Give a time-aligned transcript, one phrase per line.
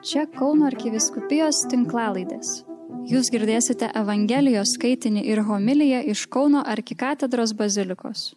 [0.00, 2.62] Čia Kauno arkiviskupijos tinklalaidės.
[3.10, 8.30] Jūs girdėsite Evangelijos skaitinį ir homiliją iš Kauno arkikatedros bazilikos.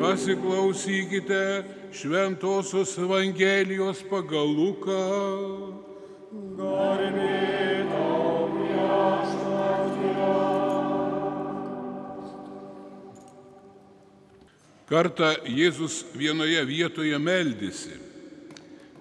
[0.00, 1.44] Pasiklausykite
[1.92, 5.04] Šventojios Evangelijos pagal Luką.
[6.56, 7.75] Garbė
[14.86, 17.96] Kartą Jėzus vienoje vietoje meldėsi.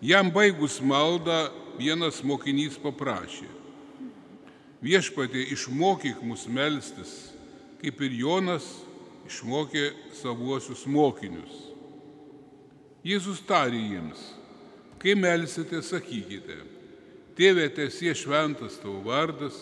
[0.01, 3.45] Jam baigus maldą vienas mokinys paprašė.
[4.81, 7.13] Viešpatė išmokyk mus melstis,
[7.81, 8.65] kaip ir Jonas
[9.29, 11.53] išmokė savuosius mokinius.
[13.05, 14.21] Jėzus tarė jiems,
[14.97, 16.57] kai melsite, sakykite,
[17.37, 19.57] tėvė tiesie šventas tavo vardas,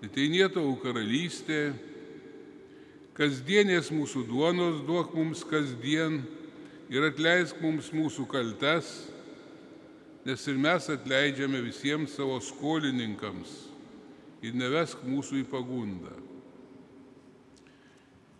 [0.00, 1.74] ateinė tavo karalystė,
[3.16, 6.22] kasdienės mūsų duonos duok mums kasdien
[6.92, 8.88] ir atleisk mums mūsų kaltes,
[10.24, 13.52] nes ir mes atleidžiame visiems savo skolininkams
[14.42, 16.14] ir nevesk mūsų į pagundą.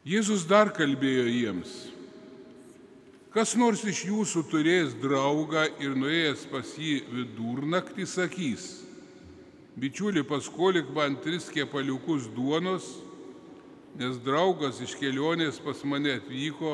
[0.09, 1.73] Jėzus dar kalbėjo jiems,
[3.31, 8.67] kas nors iš jūsų turės draugą ir nuėjęs pas jį vidurnaktį sakys,
[9.79, 12.89] bičiuli paskolik man tris kepaliukus duonos,
[13.99, 16.73] nes draugas iš kelionės pas mane atvyko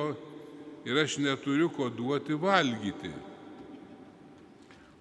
[0.87, 3.11] ir aš neturiu ko duoti valgyti.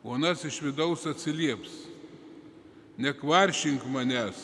[0.03, 1.73] Onas iš vidaus atsilieps,
[2.97, 4.39] nekvaršink manęs,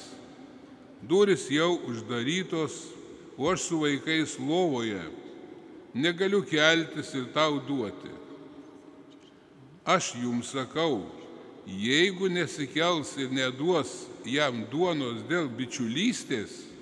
[1.01, 2.75] duris jau uždarytos,
[3.37, 5.01] o aš su vaikais lovoje,
[5.93, 8.11] negaliu keltis ir tau duoti.
[9.85, 11.01] Aš jums sakau,
[11.65, 16.72] jeigu nesikels ir neduos jam duonos dėl bičiulystės,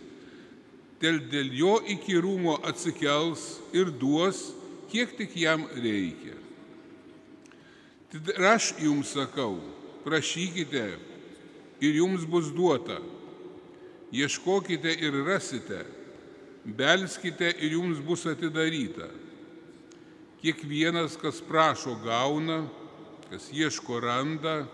[1.01, 4.51] dėl, dėl jo įkyrumo atsikels ir duos,
[4.91, 6.37] kiek tik jam reikia.
[8.11, 9.55] Ir aš jums sakau,
[10.03, 10.83] prašykite
[11.81, 12.99] ir jums bus duota,
[14.11, 15.85] ieškokite ir rasite,
[16.65, 19.07] belskite ir jums bus atidaryta.
[20.41, 22.65] Kiekvienas, kas prašo, gauna,
[23.29, 24.65] kas ieško randa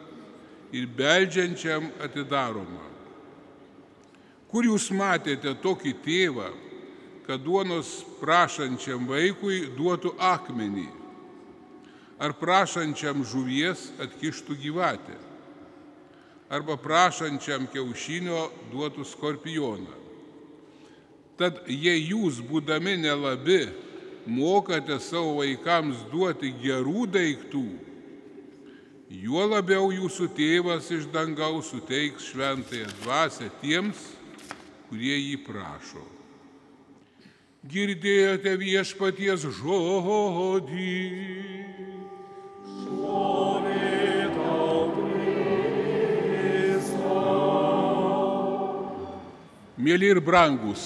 [0.71, 2.96] ir beldžiančiam atidaroma.
[4.57, 6.47] Kur jūs matėte tokį tėvą,
[7.27, 10.87] kad duonos prašančiam vaikui duotų akmenį,
[12.17, 15.19] ar prašančiam žuvies atkištų gyvatę,
[16.49, 19.93] arba prašančiam kiaušinio duotų skorpioną.
[21.37, 23.61] Tad jei jūs, būdami nelabi,
[24.25, 27.65] mokate savo vaikams duoti gerų daiktų,
[29.21, 34.16] juo labiau jūsų tėvas iš dangaus suteiks šventąją dvasę tiems,
[34.87, 36.03] kurie jį prašo.
[37.67, 40.93] Girdėjote viešpaties žodį.
[49.77, 50.83] Mėly ir brangus,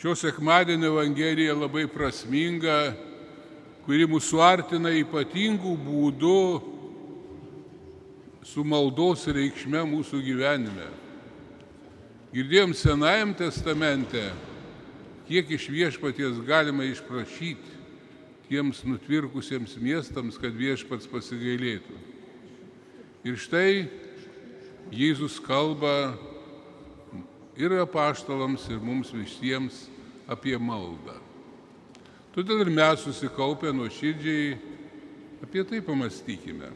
[0.00, 2.96] šios sekmadienio Evangelija labai prasminga,
[3.84, 6.40] kuri mūsų artina ypatingų būdų
[8.46, 10.88] su maldos reikšme mūsų gyvenime.
[12.36, 14.20] Girdėjom Senajam testamente,
[15.24, 17.70] kiek iš viešpaties galima išprašyti
[18.50, 21.96] tiems nutvirkusiems miestams, kad viešpats pasigailėtų.
[23.24, 23.70] Ir štai
[24.92, 26.12] Jėzus kalba
[27.56, 29.86] ir apaštalams, ir mums visiems
[30.28, 31.16] apie maldą.
[32.36, 34.58] Todėl ir mes susikaupę nuo širdžiai
[35.40, 36.68] apie tai pamastykime.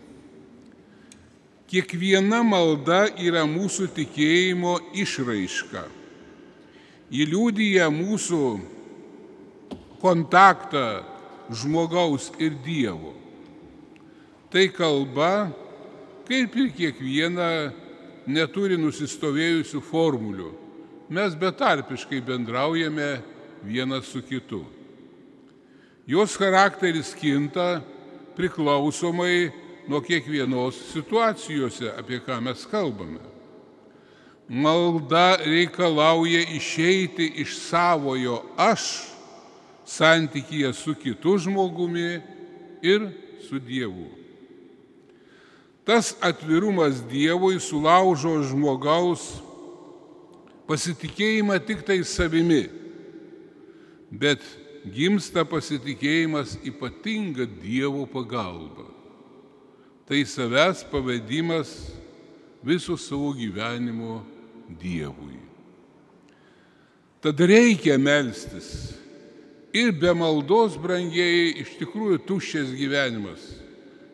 [1.70, 5.84] Kiekviena malda yra mūsų tikėjimo išraiška.
[7.14, 8.42] Įliūdija mūsų
[10.02, 11.04] kontaktą
[11.54, 13.14] žmogaus ir Dievo.
[14.50, 15.52] Tai kalba,
[16.26, 17.70] kaip ir kiekviena,
[18.26, 20.50] neturi nusistovėjusių formulių.
[21.10, 23.20] Mes betarpiškai bendraujame
[23.62, 24.64] vienas su kitu.
[26.06, 27.78] Jos charakteris kinta
[28.34, 33.18] priklausomai nuo kiekvienos situacijose, apie ką mes kalbame.
[34.46, 38.84] Malda reikalauja išeiti iš savojo aš
[39.86, 42.20] santykyje su kitu žmogumi
[42.82, 43.08] ir
[43.48, 44.06] su Dievu.
[45.84, 49.40] Tas atvirumas Dievui sulaužo žmogaus
[50.70, 52.62] pasitikėjimą tik tai savimi,
[54.10, 54.38] bet
[54.86, 58.99] gimsta pasitikėjimas ypatinga Dievo pagalba.
[60.10, 61.92] Tai savęs pavadimas
[62.66, 64.24] viso savo gyvenimo
[64.66, 65.38] Dievui.
[67.22, 68.96] Tad reikia melstis.
[69.70, 73.44] Ir be maldos, brangiai, iš tikrųjų tuščias gyvenimas.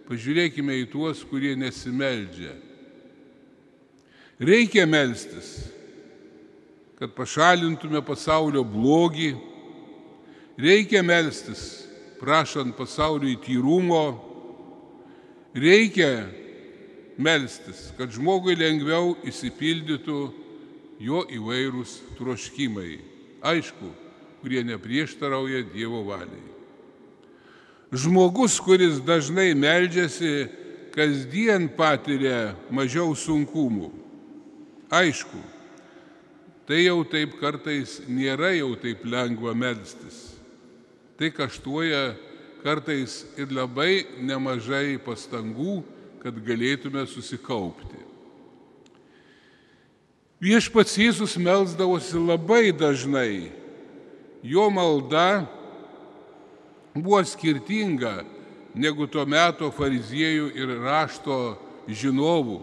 [0.04, 2.52] Pažiūrėkime į tuos, kurie nesimeldžia.
[4.36, 5.70] Reikia melstis,
[7.00, 9.32] kad pašalintume pasaulio blogį.
[10.60, 11.86] Reikia melstis,
[12.20, 14.25] prašant pasauliui tyrumo.
[15.56, 16.26] Reikia
[17.16, 20.18] melstis, kad žmogui lengviau įsipildytų
[21.00, 22.98] jo įvairūs troškimai.
[23.40, 23.88] Aišku,
[24.42, 26.44] kurie neprieštarauja Dievo valiai.
[27.96, 30.48] Žmogus, kuris dažnai meldžiasi,
[30.92, 33.92] kasdien patiria mažiau sunkumų.
[34.92, 35.40] Aišku,
[36.68, 40.34] tai jau taip kartais nėra jau taip lengva melstis.
[41.16, 42.16] Tai kaštuoja
[42.62, 45.82] kartais ir labai nemažai pastangų,
[46.22, 48.02] kad galėtume susikaupti.
[50.42, 53.52] Viešpats Jėzus melsdavosi labai dažnai.
[54.44, 55.46] Jo malda
[56.92, 58.20] buvo skirtinga
[58.76, 61.56] negu tuo metu fariziejų ir rašto
[61.88, 62.60] žinovų,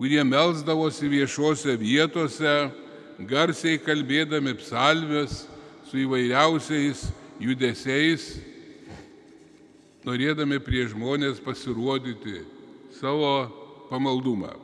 [0.00, 2.70] kurie melsdavosi viešuose vietose,
[3.22, 5.44] garsiai kalbėdami psalmės
[5.86, 7.06] su įvairiausiais
[7.40, 8.32] judesiais,
[10.06, 12.42] norėdami prie žmonės pasirodyti
[12.96, 13.50] savo
[13.90, 14.54] pamaldumą.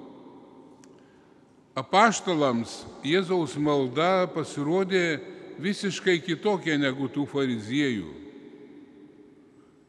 [1.77, 5.21] Apaštalams Jėzaus malda pasirodė
[5.61, 8.09] visiškai kitokia negu tų fariziejų.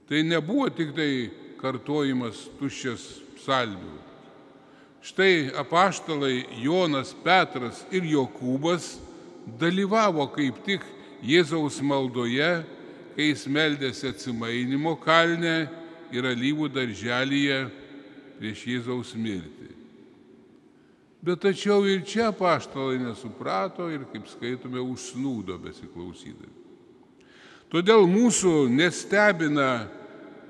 [0.08, 1.12] Tai nebuvo tik tai
[1.60, 3.06] kartojimas tuščias
[3.38, 3.96] psalmių.
[5.08, 8.98] Štai apaštalai Jonas, Petras ir Jokūbas
[9.60, 10.84] dalyvavo kaip tik
[11.24, 12.66] Jėzaus maldoje,
[13.18, 15.66] kai jis meldėsi atsimainimo kalne
[16.14, 17.64] ir alyvų darželyje
[18.38, 19.72] prieš Jėzaus mirtį.
[21.26, 26.54] Bet tačiau ir čia paštalai nesuprato ir, kaip skaitome, užsnūdo besiklausydami.
[27.74, 29.88] Todėl mūsų nestebina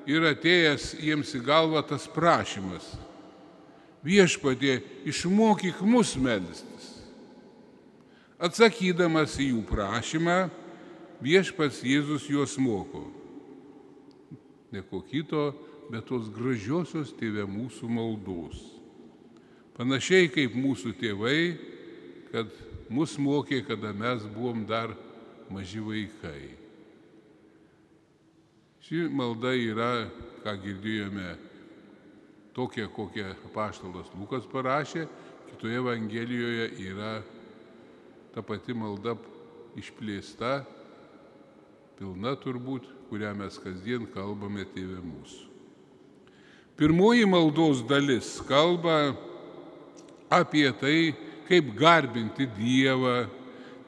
[0.06, 2.92] ir atėjęs jiems į galvą tas prašymas.
[4.04, 6.92] Viešpatie, išmokyk mus melstis.
[8.38, 10.42] Atsakydamas į jų prašymą,
[11.24, 13.06] viešpats Jėzus juos moko.
[14.72, 15.52] Ne ko kito,
[15.92, 18.60] bet tos gražiosios tėvė mūsų maldos.
[19.78, 21.42] Panašiai kaip mūsų tėvai,
[22.32, 22.52] kad
[22.90, 24.96] mus mokė, kada mes buvom dar
[25.54, 26.56] maži vaikai.
[28.88, 30.08] Ši malda yra,
[30.44, 31.36] ką girdėjome,
[32.56, 35.06] tokia, kokią paštalas Lukas parašė,
[35.52, 37.18] kitoje Evangelijoje yra
[38.34, 39.16] ta pati malda
[39.78, 40.62] išplėsta,
[41.98, 45.48] pilna turbūt, kurią mes kasdien kalbame tėvė mūsų.
[46.78, 49.16] Pirmoji maldos dalis kalba
[50.30, 51.16] apie tai,
[51.48, 53.26] kaip garbinti Dievą,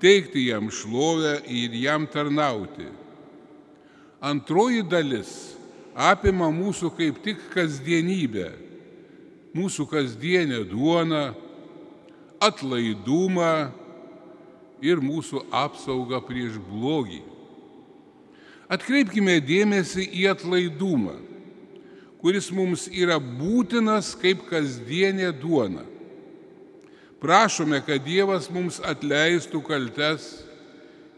[0.01, 2.87] teikti jam šlovę ir jam tarnauti.
[4.25, 5.53] Antroji dalis
[5.93, 8.49] apima mūsų kaip tik kasdienybę,
[9.53, 11.27] mūsų kasdienę duoną,
[12.41, 13.53] atlaidumą
[14.81, 17.28] ir mūsų apsaugą prieš blogį.
[18.69, 21.15] Atkreipkime dėmesį į atlaidumą,
[22.21, 25.85] kuris mums yra būtinas kaip kasdienė duona.
[27.19, 30.29] Prašome, kad Dievas mums atleistų kaltes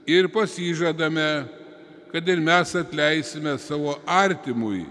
[0.07, 1.45] ir pasižadame,
[2.11, 4.85] kad ir mes atleisime savo artimui.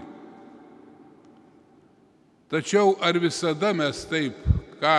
[2.51, 4.37] Tačiau ar visada mes taip,
[4.77, 4.95] ką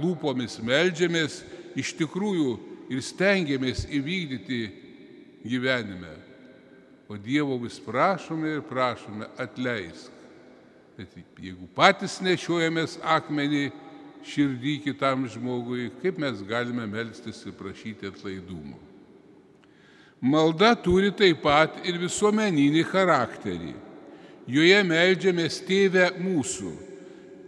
[0.00, 1.42] lūpomis melžiamės,
[1.76, 2.56] iš tikrųjų
[2.88, 4.64] ir stengiamės įvykdyti
[5.44, 6.31] gyvenime?
[7.12, 10.08] O Dievo vis prašome ir prašome atleisk.
[10.96, 13.66] Bet jeigu patys nešiojamės akmenį,
[14.24, 18.78] širdį kitam žmogui, kaip mes galime melstis ir prašyti atlaidumo.
[20.22, 23.74] Malda turi taip pat ir visuomeninį charakterį.
[24.48, 26.72] Joje melžiamės tėvę mūsų,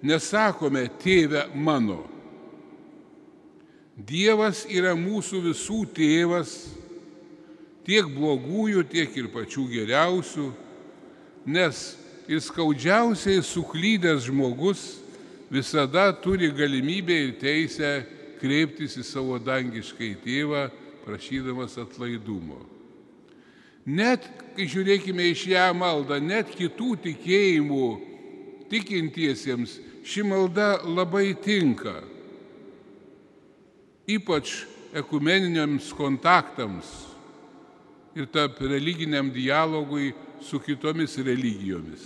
[0.04, 2.02] nesakome tėvę mano.
[3.96, 6.58] Dievas yra mūsų visų tėvas,
[7.84, 10.48] tiek blogųjų, tiek ir pačių geriausių,
[11.46, 11.84] nes
[12.28, 14.84] ir skaudžiausiai suklydęs žmogus
[15.52, 17.92] visada turi galimybę ir teisę
[18.40, 20.68] kreiptis į savo dangiškai tėvą,
[21.04, 22.62] prašydamas atlaidumo.
[23.84, 24.24] Net,
[24.56, 27.88] kai žiūrėkime iš ją maldą, net kitų tikėjimų
[28.72, 29.76] tikintiesiems
[30.08, 31.98] ši malda labai tinka.
[34.08, 34.62] Ypač
[34.96, 36.88] ekumeniniams kontaktams
[38.14, 42.00] ir tarp religiniam dialogui su kitomis religijomis.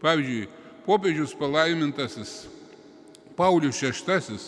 [0.00, 0.48] Pavyzdžiui,
[0.86, 2.46] popiežius palaimintasis
[3.36, 4.38] Paulius VI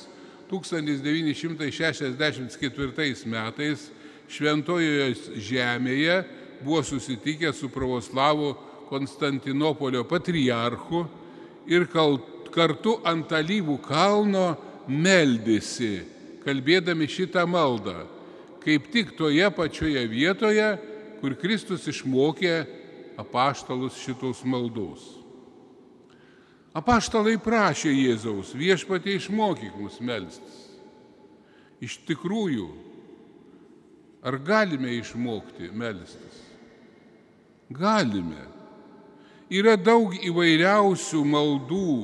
[0.50, 3.90] 1964 metais
[4.30, 6.24] šventojoje žemėje
[6.62, 8.56] buvo susitikę su pravoslavų
[8.90, 11.06] Konstantinopolio patriarchu
[11.70, 11.86] ir
[12.50, 14.56] kartu ant alyvų kalno
[14.90, 16.02] meldėsi,
[16.42, 18.02] kalbėdami šitą maldą,
[18.64, 20.68] kaip tik toje pačioje vietoje,
[21.20, 22.54] kur Kristus išmokė
[23.20, 25.20] apaštalus šitos maldos.
[26.76, 30.60] Apaštalai prašė Jėzaus, viešpatie išmokyk mus melstis.
[31.82, 32.68] Iš tikrųjų,
[34.22, 36.38] ar galime išmokti melstis?
[37.70, 38.46] Galime.
[39.50, 41.94] Yra daug įvairiausių maldų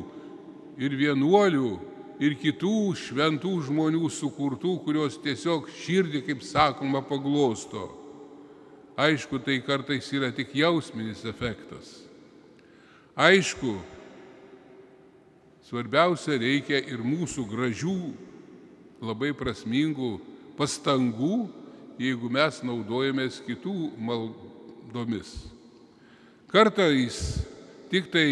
[0.82, 1.70] ir vienuolių,
[2.22, 7.90] ir kitų šventų žmonių sukurtų, kurios tiesiog širdį, kaip sakoma, paglosto.
[8.96, 11.98] Aišku, tai kartais yra tik jausminis efektas.
[13.16, 13.74] Aišku,
[15.68, 17.98] svarbiausia reikia ir mūsų gražių,
[19.04, 20.16] labai prasmingų
[20.56, 21.46] pastangų,
[22.00, 25.34] jeigu mes naudojamės kitų maldomis.
[26.48, 27.18] Kartais
[27.92, 28.28] tik tai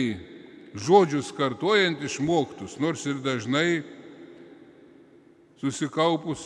[0.74, 3.82] žodžius kartojant išmoktus, nors ir dažnai
[5.62, 6.42] susikaupus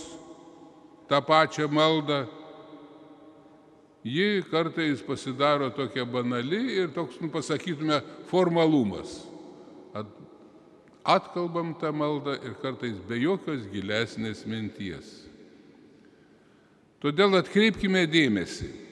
[1.09, 2.27] tą pačią maldą,
[4.05, 9.25] ji kartais pasidaro tokia banali ir toks, nu, pasakytume, formalumas.
[9.97, 10.09] At,
[11.03, 15.09] atkalbam tą maldą ir kartais be jokios gilesnės minties.
[17.03, 18.89] Todėl atkreipkime dėmesį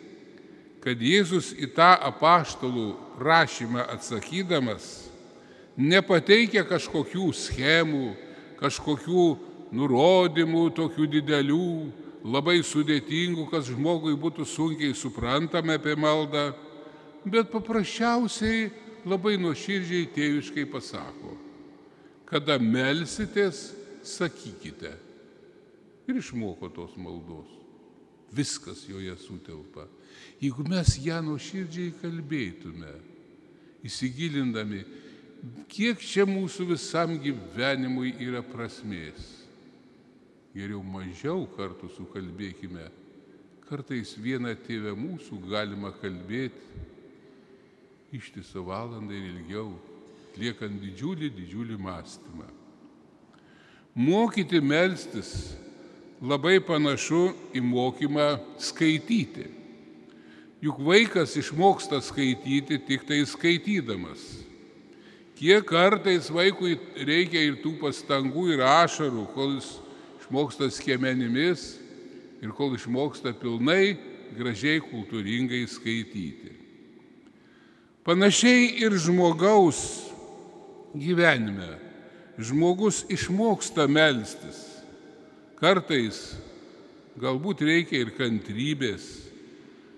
[0.87, 5.06] kad Jėzus į tą apaštalų prašymą atsakydamas
[5.77, 8.09] nepateikia kažkokių schemų,
[8.61, 9.27] kažkokių
[9.77, 11.69] nurodymų tokių didelių,
[12.27, 16.49] labai sudėtingų, kas žmogui būtų sunkiai suprantama apie maldą,
[17.27, 18.71] bet paprasčiausiai
[19.07, 21.37] labai nuoširdžiai tėviškai pasako,
[22.27, 23.69] kada melsitės,
[24.07, 24.95] sakykite.
[26.07, 27.51] Ir išmoko tos maldos.
[28.35, 29.87] Viskas joje sutelpa.
[30.43, 32.93] Jeigu mes ją nuoširdžiai kalbėtume,
[33.87, 34.83] įsigilindami,
[35.71, 39.33] kiek čia mūsų visam gyvenimui yra prasmės.
[40.57, 42.89] Geriau mažiau kartų sukalbėkime.
[43.67, 46.85] Kartais vieną tėvę mūsų galima kalbėti
[48.15, 49.75] ištisą valandą ir ilgiau,
[50.39, 52.47] liekant didžiulį, didžiulį mąstymą.
[53.97, 55.57] Mokyti melstis
[56.21, 59.51] labai panašu į mokymą skaityti.
[60.65, 64.46] Juk vaikas išmoksta skaityti tik tai skaitydamas.
[65.37, 69.75] Kiek kartais vaikui reikia ir tų pastangų ir ašarų, kol jis
[70.23, 71.75] išmoksta skemenimis
[72.41, 73.99] ir kol išmoksta pilnai,
[74.37, 76.55] gražiai, kultūringai skaityti.
[78.07, 79.83] Panašiai ir žmogaus
[80.97, 81.75] gyvenime.
[82.41, 84.59] Žmogus išmoksta melstis.
[85.61, 86.37] Kartais
[87.21, 89.05] galbūt reikia ir kantrybės,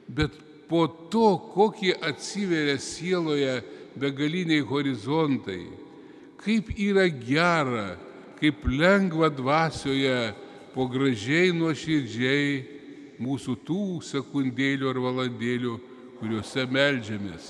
[0.06, 0.34] bet
[0.70, 3.58] po to, kokie atsiveria sieloje
[3.96, 5.66] begaliniai horizontai,
[6.42, 7.96] kaip yra gera,
[8.40, 10.34] kaip lengva dvasioje
[10.74, 12.50] po gražiai nuoširdžiai
[13.18, 15.76] mūsų tų sekundėlių ar valandėlių,
[16.18, 17.48] kuriuose melžiamės.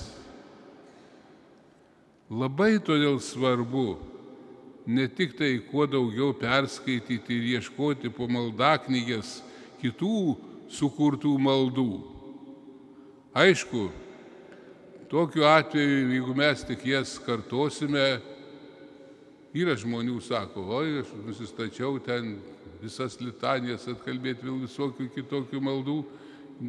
[2.29, 3.97] Labai todėl svarbu
[4.89, 9.39] ne tik tai kuo daugiau perskaityti ir ieškoti po maldaknygės
[9.81, 10.37] kitų
[10.69, 11.91] sukurtų maldų,
[13.33, 13.91] Aišku,
[15.09, 18.19] tokiu atveju, jeigu mes tik jas kartosime,
[19.57, 22.35] yra žmonių, sako, oi, aš nusistačiau ten
[22.81, 25.97] visas litanijas atkalbėti, vėl visokių kitokių maldų,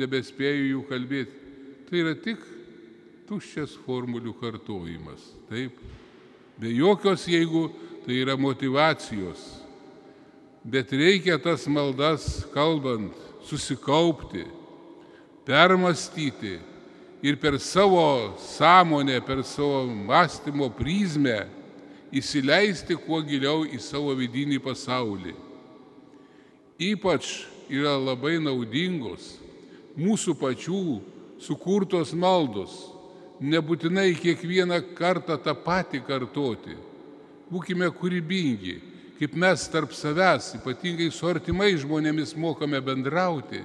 [0.00, 1.47] nebespėju jų kalbėti.
[1.90, 2.42] Tai yra tik
[3.28, 5.23] tuščias formulių kartojimas.
[5.50, 5.76] Taip,
[6.59, 7.68] be jokios, jeigu
[8.06, 9.42] tai yra motivacijos.
[10.64, 13.14] Bet reikia tas maldas kalbant,
[13.49, 14.44] susikaupti
[15.47, 16.59] permastyti
[17.23, 21.47] ir per savo sąmonę, per savo mąstymo prizmę
[22.12, 25.35] įsileisti kuo giliau į savo vidinį pasaulį.
[26.81, 29.37] Ypač yra labai naudingos
[30.00, 30.85] mūsų pačių
[31.41, 32.73] sukurtos maldos,
[33.41, 36.77] nebūtinai kiekvieną kartą tą patį kartoti.
[37.50, 38.77] Būkime kūrybingi,
[39.19, 43.62] kaip mes tarp savęs, ypatingai su artimai žmonėmis mokame bendrauti,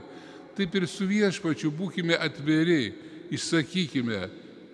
[0.56, 2.94] taip ir su viešpačiu būkime atviri,
[3.34, 4.28] išsakykime,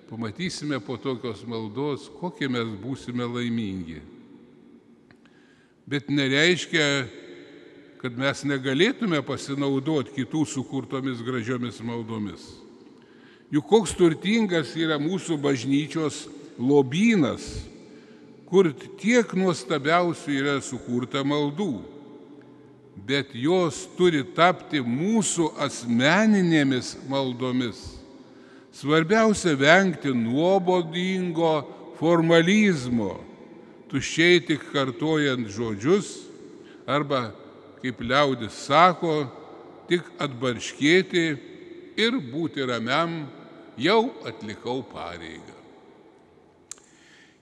[0.09, 4.01] pamatysime po tokios maldos, kokie mes būsime laimingi.
[5.87, 6.85] Bet nereiškia,
[8.01, 12.43] kad mes negalėtume pasinaudoti kitų sukurtomis gražiomis maldomis.
[13.51, 16.25] Juk koks turtingas yra mūsų bažnyčios
[16.57, 17.43] lobynas,
[18.47, 21.73] kur tiek nuostabiausių yra sukurta maldų.
[22.95, 28.00] bet jos turi tapti mūsų asmeninėmis maldomis.
[28.71, 31.53] Svarbiausia vengti nuobodingo
[31.99, 33.17] formalizmo,
[33.91, 36.13] tuščiai tik kartojant žodžius
[36.87, 37.29] arba,
[37.83, 39.25] kaip liaudis sako,
[39.91, 41.25] tik atbarškėti
[41.99, 43.25] ir būti ramiam,
[43.75, 45.57] jau atlikau pareigą.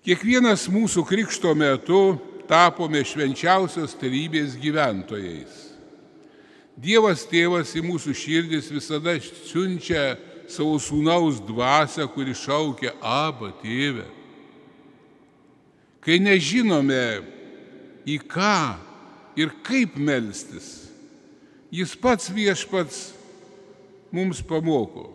[0.05, 2.17] Kiekvienas mūsų krikšto metu
[2.49, 5.67] tapome švenčiausios tarybės gyventojais.
[6.79, 10.15] Dievas tėvas į mūsų širdis visada siunčia
[10.49, 14.07] savo sūnaus dvasę, kuri šaukia Aba tėvę.
[16.03, 17.21] Kai nežinome,
[18.07, 18.79] į ką
[19.39, 20.89] ir kaip melstis,
[21.69, 23.01] jis pats viešpats
[24.11, 25.09] mums pamoko.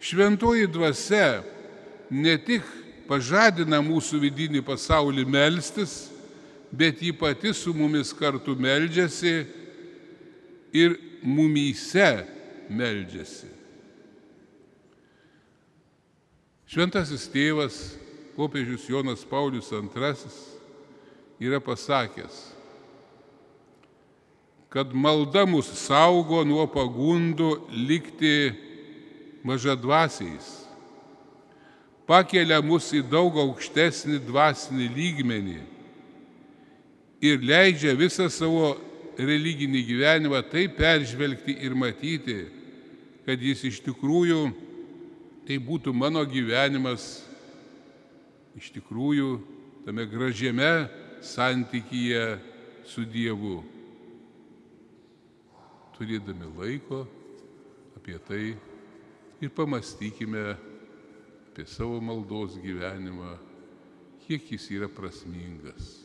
[0.00, 1.42] Šventoji dvasia
[2.10, 2.64] ne tik
[3.08, 6.06] pažadina mūsų vidinį pasaulį melstis,
[6.70, 9.36] bet ji pati su mumis kartu meldžiasi
[10.76, 12.10] ir mumyse
[12.68, 13.57] meldžiasi.
[16.68, 17.76] Šventasis tėvas,
[18.36, 19.86] popiežius Jonas Paulius II
[21.40, 22.36] yra pasakęs,
[24.68, 28.52] kad malda mus saugo nuo pagundų likti
[29.48, 30.50] mažadvasiais,
[32.04, 35.58] pakelia mus į daug aukštesnį dvasinį lygmenį
[37.24, 38.74] ir leidžia visą savo
[39.16, 42.42] religinį gyvenimą taip peržvelgti ir matyti,
[43.24, 44.67] kad jis iš tikrųjų
[45.48, 47.22] tai būtų mano gyvenimas
[48.58, 49.38] iš tikrųjų
[49.86, 50.90] tame gražiame
[51.24, 52.24] santykyje
[52.84, 53.62] su Dievu.
[55.96, 57.00] Turėdami laiko
[57.96, 58.42] apie tai
[59.40, 63.38] ir pamastykime apie savo maldos gyvenimą,
[64.26, 66.04] kiek jis yra prasmingas.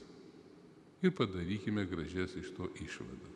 [1.04, 3.33] Ir padarykime gražias iš to išvadas.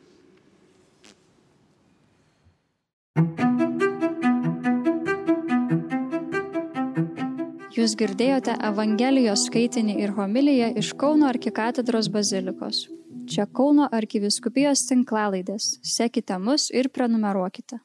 [7.87, 12.81] Jūs girdėjote Evangelijos skaitinį ir homiliją iš Kauno arkikatedros bazilikos.
[13.31, 15.69] Čia Kauno arkiviskupijos tinklalaidės.
[15.87, 17.79] Sekite mus ir prenumeruokite.